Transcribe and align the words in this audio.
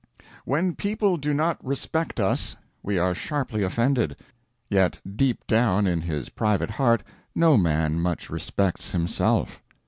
When 0.45 0.73
people 0.73 1.15
do 1.17 1.31
not 1.31 1.63
respect 1.63 2.19
us 2.19 2.55
we 2.81 2.97
are 2.97 3.13
sharply 3.13 3.61
offended; 3.61 4.15
yet 4.67 4.99
deep 5.15 5.45
down 5.45 5.85
in 5.85 6.01
his 6.01 6.29
private 6.29 6.71
heart 6.71 7.03
no 7.35 7.55
man 7.55 7.99
much 7.99 8.27
respects 8.31 8.93
himself. 8.93 9.61